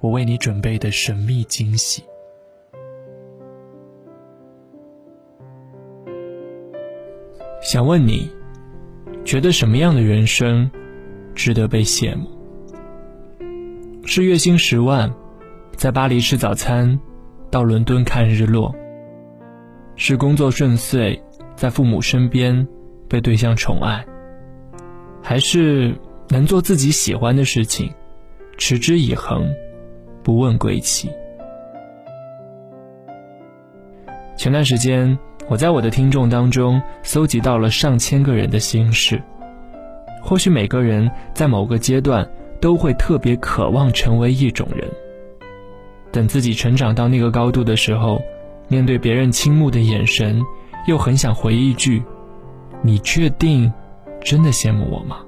[0.00, 2.04] 我为你准备的神秘惊喜。
[7.60, 8.30] 想问你，
[9.24, 10.70] 觉得什么样的人生
[11.34, 12.28] 值得被羡慕？
[14.04, 15.12] 是月薪十万，
[15.76, 16.98] 在巴黎吃早餐，
[17.50, 18.72] 到伦敦看日落；
[19.96, 21.20] 是工作顺遂，
[21.56, 22.66] 在父母身边
[23.08, 24.02] 被对象宠爱；
[25.22, 25.94] 还是
[26.28, 27.92] 能做自己喜欢的事情？
[28.56, 29.46] 持之以恒，
[30.28, 31.10] 不问归期。
[34.36, 39.22] 前段时间，我在我的听众当中搜集到了上千个人的心事。
[40.22, 42.28] 或许每个人在某个阶段
[42.60, 44.86] 都会特别渴望成为一种人。
[46.12, 48.20] 等自己成长到那个高度的时候，
[48.68, 50.42] 面对别人倾慕的眼神，
[50.86, 52.02] 又很想回一句
[52.84, 53.72] ：“你确定
[54.20, 55.20] 真的羡慕我吗？”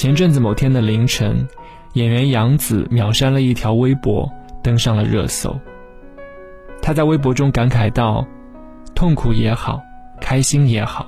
[0.00, 1.46] 前阵子某天的凌晨，
[1.92, 4.26] 演员杨紫秒删了一条微博，
[4.62, 5.54] 登上了热搜。
[6.80, 8.26] 她在微博中感慨道
[8.96, 9.78] ：“痛苦也好，
[10.18, 11.06] 开心也好，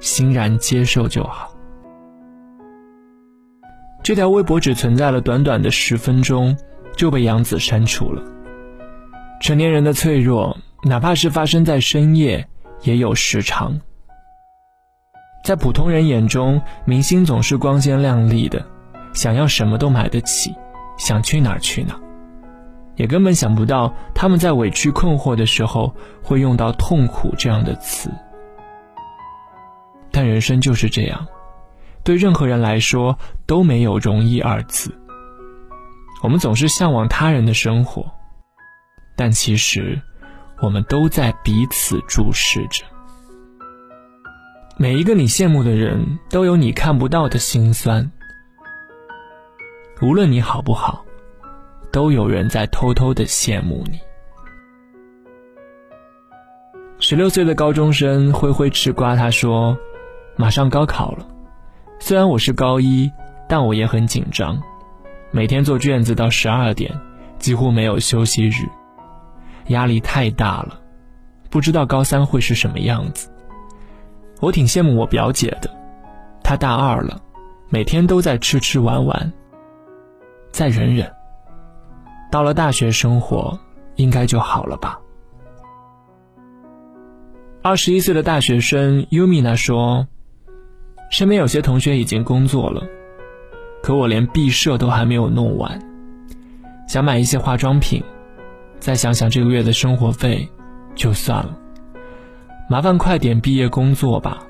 [0.00, 1.54] 欣然接受就好。”
[4.02, 6.56] 这条微博只存在了短短的十分钟，
[6.96, 8.20] 就被杨紫删除了。
[9.40, 12.44] 成年人的脆弱，哪怕是发生在深夜，
[12.82, 13.80] 也有时长。
[15.46, 18.66] 在普通人眼中，明星总是光鲜亮丽的，
[19.12, 20.52] 想要什么都买得起，
[20.98, 22.00] 想去哪儿去哪儿，
[22.96, 28.10] 也根本想不到他们在委屈困惑的时候会用到痛苦这样的词。
[30.10, 31.24] 但人生就是这样，
[32.02, 33.16] 对任何人来说
[33.46, 34.92] 都没有容易二字。
[36.24, 38.04] 我们总是向往他人的生活，
[39.14, 40.02] 但其实，
[40.60, 42.84] 我们都在彼此注视着。
[44.78, 48.12] 每一个你羡慕的人都有你看不到的心酸，
[50.02, 51.02] 无论你好不好，
[51.90, 53.98] 都有人在偷偷的羡慕你。
[56.98, 59.78] 十六岁的高中生灰灰吃瓜，他说
[60.36, 61.26] ：“马上高考了，
[61.98, 63.10] 虽然我是高一，
[63.48, 64.60] 但我也很紧张，
[65.30, 66.94] 每天做卷子到十二点，
[67.38, 68.68] 几乎没有休息日，
[69.68, 70.78] 压力太大了，
[71.48, 73.30] 不知道高三会是什么样子。”
[74.40, 75.70] 我挺羡慕我表姐的，
[76.42, 77.20] 她大二了，
[77.68, 79.32] 每天都在吃吃玩玩。
[80.52, 81.10] 再忍忍，
[82.30, 83.58] 到了大学生活，
[83.96, 84.98] 应该就好了吧。
[87.62, 90.06] 二十一岁的大学生优米娜说
[91.10, 92.86] ：“身边有些同学已经工作了，
[93.82, 95.78] 可我连毕设都还没有弄完，
[96.86, 98.02] 想买一些化妆品，
[98.78, 100.48] 再想想这个月的生活费，
[100.94, 101.58] 就算了。”
[102.68, 104.42] 麻烦快点毕业工作吧，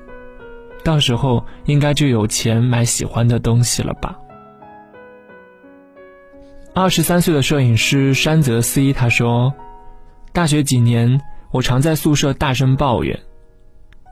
[0.83, 4.17] 到时候应该就有钱买喜欢的东西了吧。
[6.73, 9.53] 二十三岁的摄影师山泽 C 他说
[10.33, 13.19] ：“大学几年，我常在宿舍大声抱怨，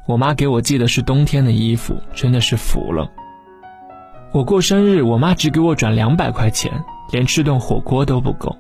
[0.08, 3.10] 我妈给我寄的是冬天的衣服，真的是服了。
[4.32, 6.72] 我过生日，我妈只给我转两百块钱，
[7.12, 8.56] 连吃顿火锅都不够。”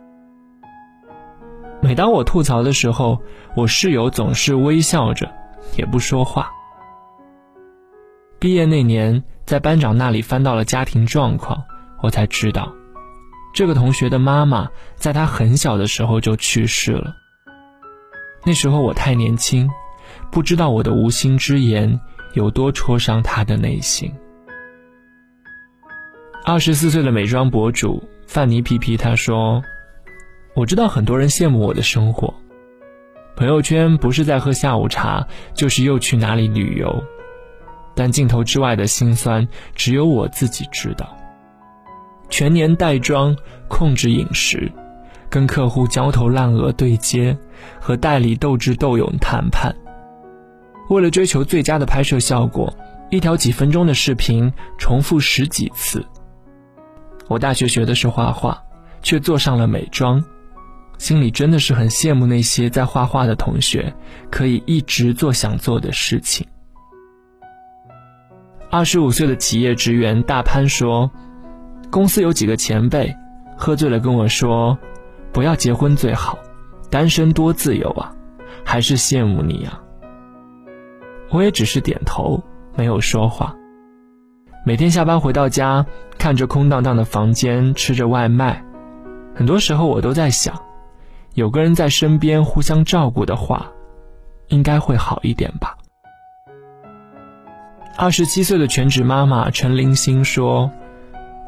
[1.86, 3.22] 每当我吐槽的时候，
[3.56, 5.32] 我室友总是微笑着，
[5.78, 6.50] 也不说话。
[8.40, 11.64] 毕业那年，在班长那里翻到了家庭状况，
[12.02, 12.74] 我才知道，
[13.54, 17.16] 这个同学的妈妈在他很小的时候就去世了。
[18.44, 19.70] 那时候我太年轻，
[20.32, 22.00] 不知道我的无心之言
[22.34, 24.12] 有多戳伤他的内心。
[26.44, 29.62] 二十四岁的美妆博主范尼皮皮他说。
[30.56, 32.34] 我知道很多人羡慕我的生活，
[33.36, 37.04] 朋友圈不是在喝下午茶，就是又去哪里旅游，
[37.94, 41.14] 但镜头之外的辛酸，只有我自己知道。
[42.30, 43.36] 全年带妆，
[43.68, 44.72] 控制饮食，
[45.30, 47.38] 跟客户焦头烂额对接，
[47.82, 49.76] 和代理斗智斗勇谈判，
[50.90, 52.74] 为了追求最佳的拍摄效果，
[53.10, 56.06] 一条几分钟的视频重复十几次。
[57.28, 58.64] 我大学学的是画画，
[59.02, 60.24] 却做上了美妆。
[60.98, 63.94] 心里真的是很羡慕那些在画画的同学，
[64.32, 66.46] 可以一直做想做的事情。
[68.72, 71.10] 二十五岁的企业职员大潘说
[71.92, 73.16] ：“公司有几个前辈
[73.56, 74.78] 喝醉了跟我说
[75.32, 76.38] ：“不要结婚最好，
[76.90, 78.12] 单身多自由啊，
[78.66, 79.80] 还是羡慕你呀。”
[81.32, 82.44] 我也只是点头，
[82.76, 83.56] 没有说话。
[84.66, 85.86] 每天下班回到家，
[86.18, 88.66] 看着空荡荡的房间，吃着外卖，
[89.36, 90.60] 很多时候我都在想，
[91.36, 93.70] 有个人在身边互相照顾的话，
[94.48, 95.78] 应该会好一点吧。
[97.98, 100.72] 二十七岁的全职妈妈陈林心说：“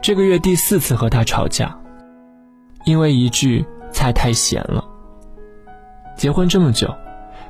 [0.03, 1.73] 这个月第四次和他吵架，
[2.83, 4.83] 因为一句菜太咸了。
[6.17, 6.93] 结婚这么久，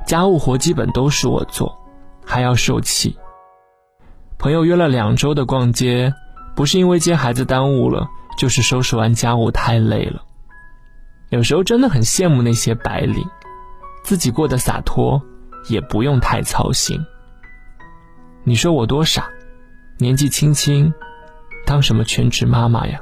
[0.06, 1.76] 家务活基本都是我做，
[2.24, 3.18] 还要受气。”
[4.38, 6.14] 朋友约了两周的逛街，
[6.56, 8.08] 不是因为接孩子耽误了，
[8.38, 10.22] 就是收拾完家务太累了。
[11.30, 13.24] 有时候真的很羡慕那些白领，
[14.04, 15.22] 自己过得洒脱，
[15.70, 17.06] 也不用太操心。
[18.44, 19.28] 你说我多傻，
[19.98, 20.94] 年纪轻轻，
[21.66, 23.02] 当什么全职妈妈呀？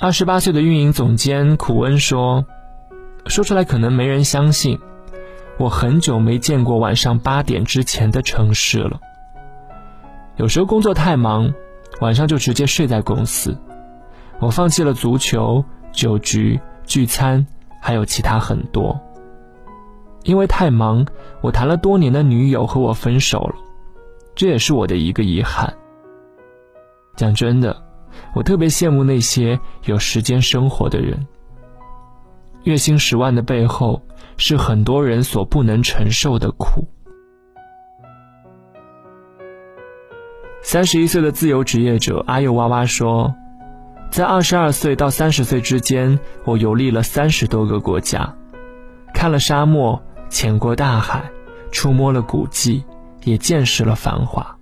[0.00, 2.46] 二十八岁的运营总监苦恩说
[3.26, 4.78] ：“说出来可能没人相信。”
[5.58, 8.98] 我很久没见过晚上八点之前的城市了。
[10.36, 11.52] 有时候工作太忙，
[12.00, 13.56] 晚上就直接睡在公司。
[14.42, 17.46] 我放弃了足球、酒局、聚餐，
[17.80, 19.00] 还有其他很多。
[20.24, 21.06] 因为太忙，
[21.40, 23.54] 我谈了多年的女友和我分手了，
[24.34, 25.72] 这也是我的一个遗憾。
[27.16, 27.82] 讲真的，
[28.34, 31.26] 我特别羡慕那些有时间生活的人。
[32.64, 34.02] 月薪十万的背后。
[34.38, 36.88] 是很多人所不能承受的苦。
[40.62, 43.32] 三十一岁的自由职业者阿佑哇哇说
[44.12, 48.36] ：“在二十二岁到三十岁之间，我游历了三十多个国家，
[49.14, 51.30] 看了沙漠，潜过大海，
[51.70, 52.84] 触摸了古迹，
[53.24, 54.54] 也见识了繁华。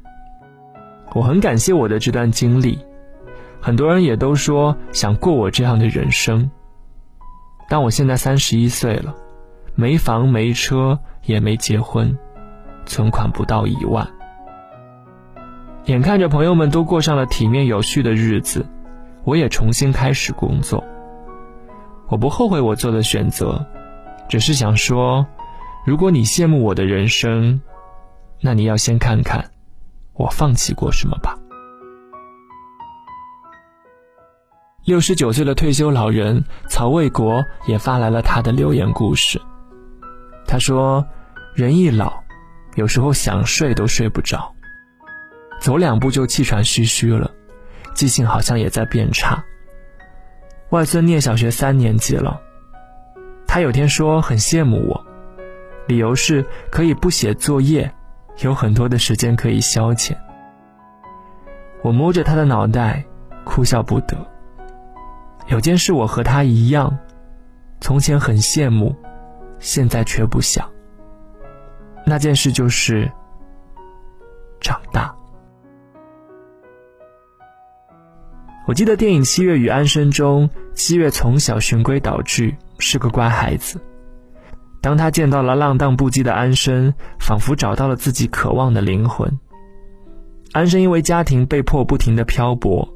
[1.15, 2.79] 我很感谢我的这段经历。
[3.61, 6.49] 很多人也都说想过我这样的人生，
[7.69, 9.17] 但我现在三十一岁了。”
[9.75, 12.17] 没房没车也没结婚，
[12.87, 14.07] 存款不到一万。
[15.87, 18.67] 眼看着朋友们都过上了体面有序的日子，
[19.25, 20.83] 我也重新开始工作。
[22.09, 23.65] 我不后悔我做的选择，
[24.29, 25.27] 只是想说，
[25.87, 27.61] 如果你羡慕我的人生，
[28.41, 29.51] 那你要先看看
[30.15, 31.37] 我放弃过什么吧。
[34.85, 39.41] 六十九岁的退休老人曹卫国也发来了他的留言故事。
[40.47, 41.07] 他说
[41.55, 42.13] ：“人一老，
[42.75, 44.53] 有时候想睡都睡不着，
[45.61, 47.31] 走两步就气喘吁吁了，
[47.95, 49.45] 记性好像也在变差。
[50.71, 52.41] 外孙念小学三年级了，
[53.47, 55.05] 他有天说很羡慕我，
[55.87, 57.93] 理由是可以不写作业，
[58.39, 60.17] 有很多的时间可以消遣。
[61.83, 63.05] 我摸着他的脑袋，
[63.45, 64.17] 哭笑不得。
[65.49, 66.99] 有件事我和他一样，
[67.81, 68.95] 从前很羡慕。”
[69.61, 70.67] 现在却不想。
[72.07, 73.13] 那件事就是
[74.59, 75.15] 长大。
[78.71, 83.81] 我记得电影《七月与安生》中，七月从小循规蹈矩，是个乖孩子。
[84.81, 89.41] 当他见到了浪荡不羁的安生，仿佛找到了自己渴望的灵魂。
[90.53, 92.89] 安生因为家庭被迫不停的漂泊，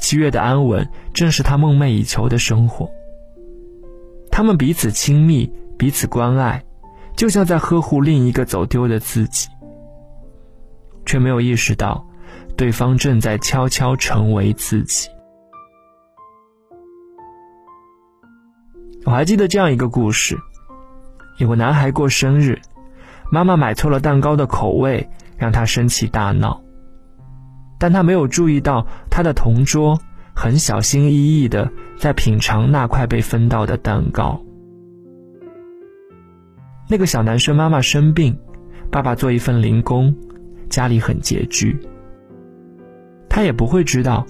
[0.00, 2.88] 七月的安稳正是他梦寐以求的生活。
[4.30, 5.52] 他们彼此亲密。
[5.76, 6.64] 彼此关爱，
[7.16, 9.48] 就像在呵护另一个走丢的自己，
[11.04, 12.07] 却没有意识到，
[12.58, 15.08] 对方正在悄悄成为自己。
[19.04, 20.36] 我还记得这样一个故事：
[21.38, 22.60] 有个男孩过生日，
[23.30, 26.60] 妈妈买错了蛋糕的口味，让他生气大闹。
[27.78, 29.96] 但他没有注意到，他的同桌
[30.34, 34.42] 很小心翼翼的在品尝那块被分到的蛋糕。
[36.88, 38.36] 那个小男生妈妈生病，
[38.90, 40.12] 爸爸做一份零工，
[40.68, 41.78] 家里很拮据。
[43.28, 44.26] 他也不会知道，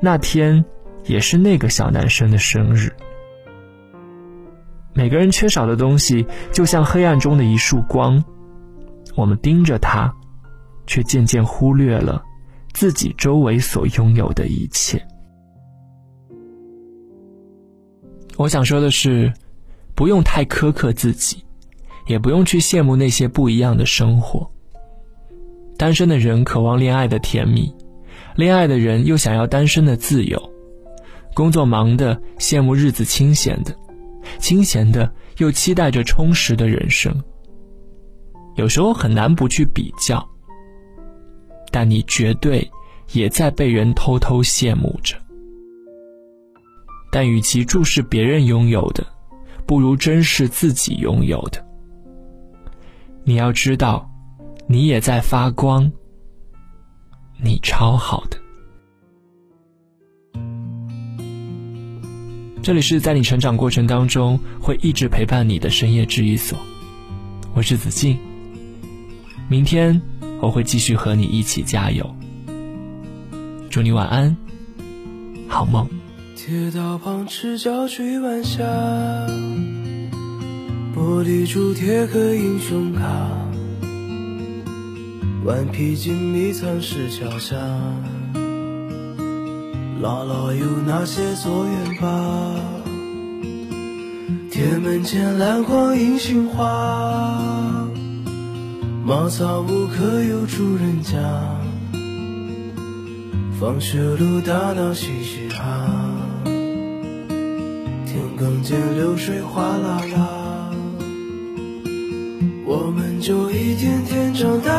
[0.00, 0.64] 那天
[1.04, 2.94] 也是那个小男生的生日。
[4.94, 8.22] 每个人缺少的东西，就像黑暗中的一束光，
[9.14, 10.12] 我们盯着它，
[10.86, 12.22] 却渐渐忽略了
[12.72, 15.00] 自己周围所拥有的一切。
[18.36, 19.32] 我想说的是，
[19.94, 21.42] 不用太苛刻自己。
[22.06, 24.48] 也不用去羡慕那些不一样的生活。
[25.76, 27.74] 单身的人渴望恋爱的甜蜜，
[28.36, 30.52] 恋爱的人又想要单身的自由。
[31.34, 33.74] 工作忙的羡慕日子清闲的，
[34.38, 37.22] 清闲的又期待着充实的人生。
[38.54, 40.26] 有时候很难不去比较，
[41.70, 42.70] 但你绝对
[43.12, 45.16] 也在被人偷偷羡慕着。
[47.12, 49.06] 但与其注视别人拥有的，
[49.66, 51.62] 不如珍视自己拥有的。
[53.24, 54.10] 你要知道，
[54.66, 55.92] 你也在发光，
[57.38, 58.38] 你超好的。
[62.62, 66.58] 这里是在你成长过程当中会一直陪伴你的深夜治愈所，
[67.54, 68.18] 我是子静。
[69.48, 70.00] 明天
[70.40, 72.16] 我会继续和你一起加油。
[73.70, 74.36] 祝你晚安，
[75.46, 75.88] 好梦。
[76.34, 78.64] 铁道旁赤脚追晚霞，
[80.94, 83.02] 玻璃珠贴个英雄卡，
[85.44, 87.56] 顽皮筋迷藏石桥下，
[90.02, 92.54] 姥姥有那些作业吧？
[94.50, 97.86] 铁门前篮筐银杏花，
[99.04, 101.20] 茅草屋可有住人家？
[103.60, 105.86] 放学路打闹嘻嘻哈。
[108.38, 110.35] 更见流水哗啦啦，
[113.26, 114.70] 就一天天长大，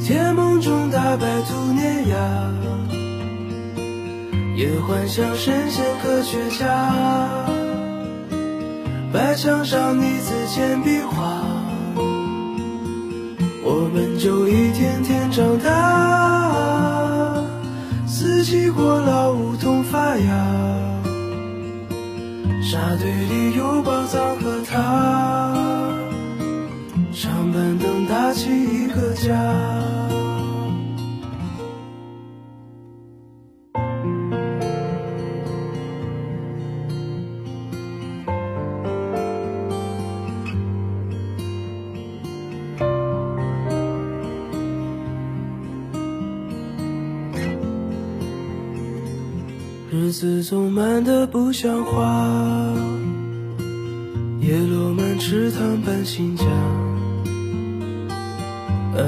[0.00, 2.16] 甜梦中大白兔碾压，
[4.54, 6.88] 也幻想神仙科学家，
[9.12, 11.42] 白墙上泥字简笔画，
[13.64, 17.42] 我们就一天天长大，
[18.06, 20.54] 四季过老梧桐发芽。
[22.62, 25.63] 沙堆里有宝藏和他，
[27.54, 29.32] 板凳搭起一个家。
[49.92, 52.28] 日子总慢得不像话，
[54.40, 56.44] 叶落满池塘搬新家，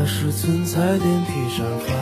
[0.07, 1.93] 十寸彩电披上发，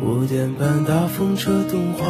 [0.00, 2.06] 五点半大风车动画，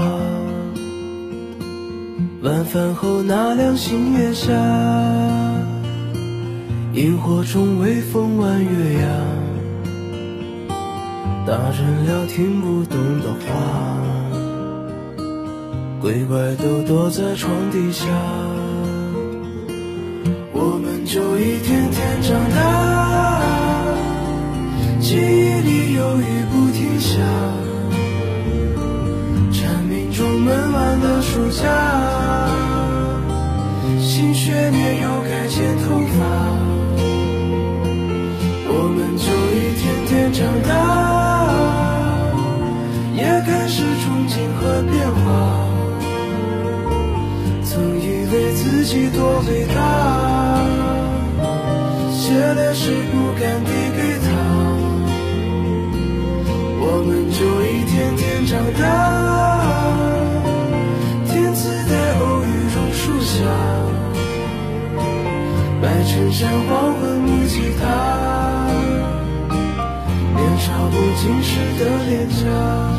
[2.42, 4.52] 晚饭后那凉星月下，
[6.94, 9.08] 萤火虫微风弯月牙，
[11.44, 13.48] 大人聊听不懂的话。
[16.00, 18.06] 鬼怪都躲在床底下，
[25.08, 27.16] 记忆里有雨不停下，
[29.50, 31.64] 蝉鸣中闷完的暑假，
[34.02, 36.20] 新学年又该剪头发，
[38.68, 39.24] 我们就
[39.56, 40.70] 一天天长大，
[43.16, 45.24] 也开始憧憬和变化。
[47.64, 49.78] 曾以为自己多伟大，
[52.12, 54.28] 写的诗不敢递给他，
[56.90, 58.82] 我们就一天天长大。
[61.26, 63.34] 天赐的偶遇榕树下，
[65.82, 67.84] 白衬衫黄昏木吉他，
[70.34, 72.97] 年少不经事的脸颊。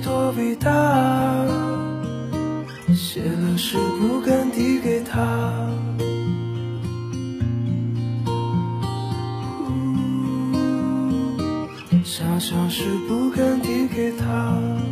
[0.00, 0.70] 多伟大，
[2.94, 5.70] 写了诗不敢递给他，
[12.04, 14.87] 想想诗不敢递给他。